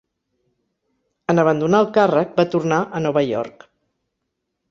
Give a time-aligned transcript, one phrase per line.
[1.33, 3.65] En abandonar el càrrec va tornar a Nova York.